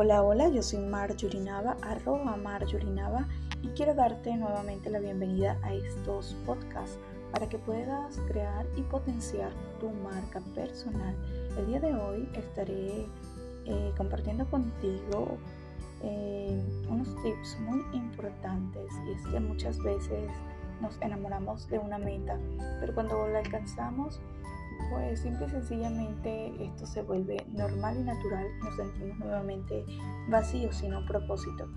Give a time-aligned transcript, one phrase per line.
[0.00, 3.26] Hola, hola, yo soy Mar Yurinaba, arroba Mar Yurinaba,
[3.62, 7.00] y quiero darte nuevamente la bienvenida a estos podcasts
[7.32, 9.50] para que puedas crear y potenciar
[9.80, 11.16] tu marca personal.
[11.58, 13.06] El día de hoy estaré
[13.64, 15.36] eh, compartiendo contigo
[16.04, 20.30] eh, unos tips muy importantes y es que muchas veces
[20.80, 22.38] nos enamoramos de una meta,
[22.78, 24.20] pero cuando la alcanzamos
[24.90, 29.84] pues simple y sencillamente esto se vuelve normal y natural, nos sentimos nuevamente
[30.28, 31.68] vacíos sin un propósito.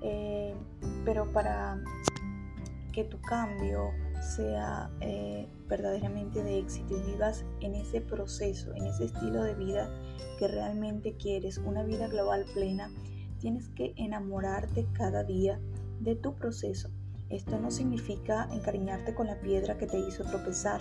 [0.00, 0.54] Eh,
[1.04, 1.82] pero para
[2.92, 3.90] que tu cambio
[4.20, 9.88] sea eh, verdaderamente de éxito y vivas en ese proceso, en ese estilo de vida
[10.38, 12.90] que realmente quieres, una vida global plena,
[13.38, 15.60] tienes que enamorarte cada día
[16.00, 16.90] de tu proceso.
[17.28, 20.80] Esto no significa encariñarte con la piedra que te hizo tropezar,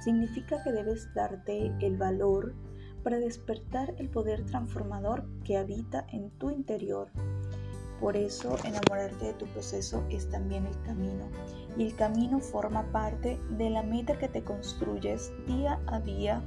[0.00, 2.54] significa que debes darte el valor
[3.02, 7.08] para despertar el poder transformador que habita en tu interior.
[8.00, 11.28] Por eso enamorarte de tu proceso es también el camino.
[11.78, 16.42] Y el camino forma parte de la meta que te construyes día a día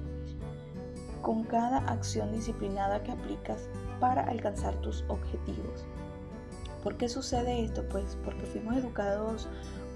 [1.22, 3.68] con cada acción disciplinada que aplicas
[4.00, 5.86] para alcanzar tus objetivos.
[6.84, 7.84] ¿Por qué sucede esto?
[7.90, 9.50] Pues porque fuimos educados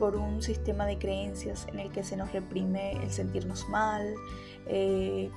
[0.04, 4.14] por un sistema de creencias en el que se nos reprime el sentirnos mal,
[4.68, 5.32] eh,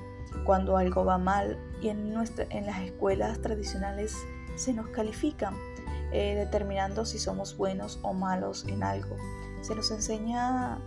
[0.45, 4.17] cuando algo va mal y en, nuestra, en las escuelas tradicionales
[4.57, 5.55] se nos califican
[6.11, 9.15] eh, determinando si somos buenos o malos en algo.
[9.61, 10.81] Se nos enseña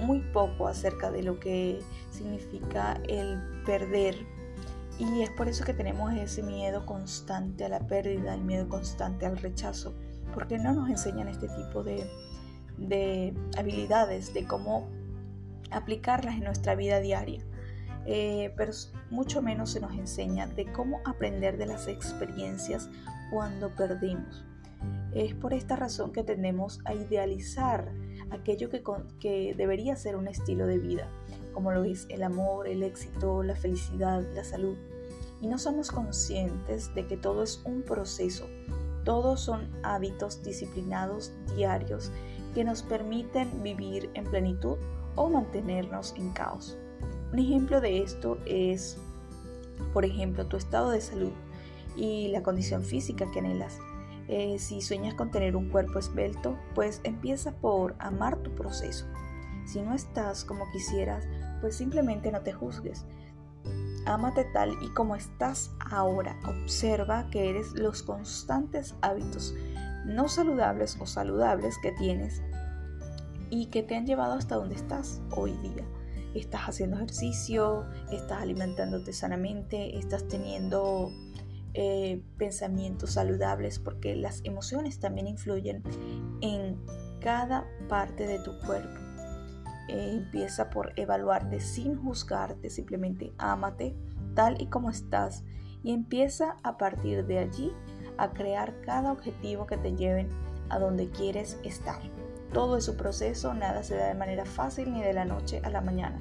[0.00, 4.16] muy poco acerca de lo que significa el perder
[4.98, 9.24] y es por eso que tenemos ese miedo constante a la pérdida, el miedo constante
[9.24, 9.94] al rechazo,
[10.34, 12.06] porque no nos enseñan este tipo de,
[12.78, 14.88] de habilidades, de cómo
[15.70, 17.42] aplicarlas en nuestra vida diaria.
[18.06, 18.72] Eh, pero
[19.10, 22.88] mucho menos se nos enseña de cómo aprender de las experiencias
[23.30, 24.44] cuando perdimos.
[25.12, 27.92] Es por esta razón que tendemos a idealizar
[28.30, 28.82] aquello que,
[29.20, 31.10] que debería ser un estilo de vida,
[31.52, 34.76] como lo es el amor, el éxito, la felicidad, la salud.
[35.40, 38.48] Y no somos conscientes de que todo es un proceso,
[39.04, 42.10] todos son hábitos disciplinados diarios
[42.54, 44.76] que nos permiten vivir en plenitud
[45.14, 46.76] o mantenernos en caos.
[47.32, 48.98] Un ejemplo de esto es,
[49.92, 51.32] por ejemplo, tu estado de salud
[51.96, 53.78] y la condición física que anhelas.
[54.28, 59.06] Eh, si sueñas con tener un cuerpo esbelto, pues empieza por amar tu proceso.
[59.66, 61.26] Si no estás como quisieras,
[61.60, 63.04] pues simplemente no te juzgues.
[64.06, 66.38] Ámate tal y como estás ahora.
[66.46, 69.54] Observa que eres los constantes hábitos
[70.08, 72.42] no saludables o saludables que tienes
[73.50, 75.84] y que te han llevado hasta donde estás hoy día.
[76.34, 81.10] Estás haciendo ejercicio, estás alimentándote sanamente, estás teniendo
[81.74, 85.82] eh, pensamientos saludables porque las emociones también influyen
[86.40, 86.76] en
[87.20, 89.00] cada parte de tu cuerpo.
[89.88, 93.96] Eh, empieza por evaluarte sin juzgarte, simplemente ámate
[94.34, 95.44] tal y como estás
[95.82, 97.72] y empieza a partir de allí
[98.18, 100.28] a crear cada objetivo que te lleven
[100.68, 102.00] a donde quieres estar.
[102.52, 105.70] Todo es un proceso, nada se da de manera fácil ni de la noche a
[105.70, 106.20] la mañana.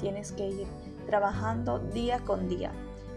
[0.00, 0.66] Tienes que ir
[1.06, 2.72] trabajando día con día.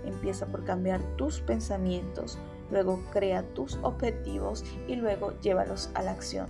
[0.05, 2.37] Empieza por cambiar tus pensamientos,
[2.71, 6.47] luego crea tus objetivos y luego llévalos a la acción.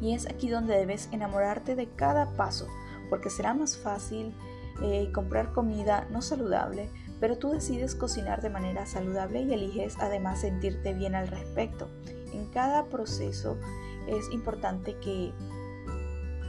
[0.00, 2.66] Y es aquí donde debes enamorarte de cada paso,
[3.08, 4.34] porque será más fácil
[4.82, 6.88] eh, comprar comida no saludable,
[7.22, 11.86] pero tú decides cocinar de manera saludable y eliges además sentirte bien al respecto.
[12.32, 13.58] En cada proceso
[14.08, 15.32] es importante que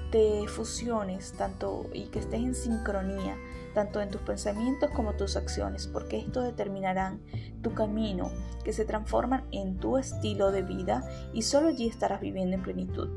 [0.10, 3.38] te fusiones tanto y que estés en sincronía
[3.76, 7.22] tanto en tus pensamientos como tus acciones, porque esto determinarán
[7.62, 8.32] tu camino,
[8.64, 11.04] que se transforman en tu estilo de vida
[11.34, 13.10] y solo allí estarás viviendo en plenitud.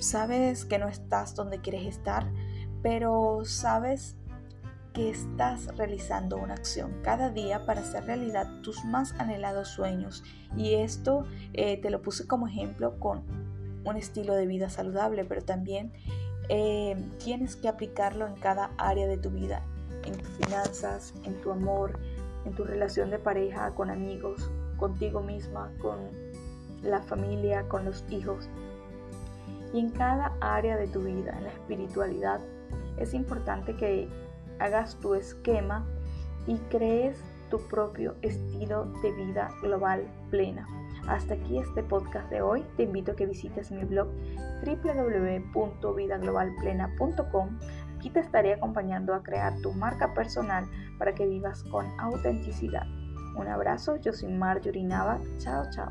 [0.00, 2.26] Sabes que no estás donde quieres estar,
[2.82, 4.16] pero sabes
[4.92, 10.24] que estás realizando una acción cada día para hacer realidad tus más anhelados sueños.
[10.56, 13.22] Y esto eh, te lo puse como ejemplo con
[13.84, 15.92] un estilo de vida saludable, pero también
[16.48, 19.62] eh, tienes que aplicarlo en cada área de tu vida,
[20.04, 21.98] en tus finanzas, en tu amor,
[22.44, 25.98] en tu relación de pareja, con amigos, contigo misma, con
[26.82, 28.48] la familia, con los hijos.
[29.72, 32.40] Y en cada área de tu vida, en la espiritualidad,
[32.96, 34.08] es importante que
[34.60, 35.84] hagas tu esquema
[36.46, 40.66] y crees tu propio estilo de vida global plena.
[41.08, 42.64] Hasta aquí este podcast de hoy.
[42.76, 44.08] Te invito a que visites mi blog
[44.64, 47.58] www.vidaglobalplena.com.
[47.96, 50.64] Aquí te estaré acompañando a crear tu marca personal
[50.98, 52.86] para que vivas con autenticidad.
[53.36, 55.18] Un abrazo, yo soy Marjorie Nava.
[55.38, 55.90] Chao, chao.